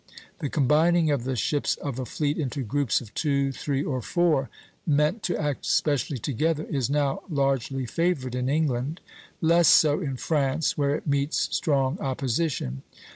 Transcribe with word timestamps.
The 0.39 0.49
combining 0.49 1.11
of 1.11 1.25
the 1.25 1.35
ships 1.35 1.75
of 1.75 1.99
a 1.99 2.07
fleet 2.07 2.35
into 2.39 2.63
groups 2.63 3.01
of 3.01 3.13
two, 3.13 3.51
three, 3.51 3.83
or 3.83 4.01
four 4.01 4.49
meant 4.83 5.21
to 5.21 5.39
act 5.39 5.63
specially 5.67 6.17
together 6.17 6.63
is 6.63 6.89
now 6.89 7.21
largely 7.29 7.85
favored 7.85 8.33
in 8.33 8.49
England; 8.49 8.99
less 9.41 9.67
so 9.67 9.99
in 9.99 10.17
France, 10.17 10.75
where 10.75 10.95
it 10.95 11.05
meets 11.05 11.37
strong 11.55 11.99
opposition. 11.99 12.81